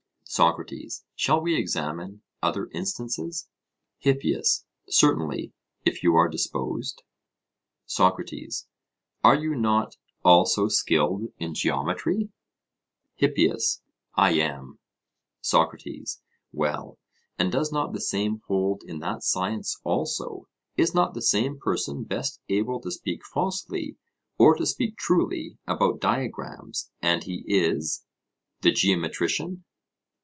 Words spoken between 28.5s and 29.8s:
the geometrician?